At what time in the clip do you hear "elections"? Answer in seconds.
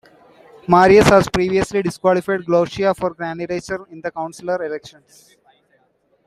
4.65-5.37